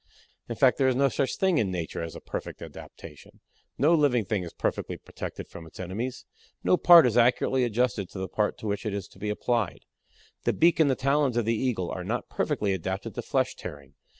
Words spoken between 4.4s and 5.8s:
is perfectly protected from its